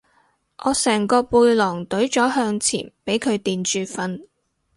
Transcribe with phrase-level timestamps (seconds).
[0.63, 4.23] 我成個背囊隊咗向前俾佢墊住瞓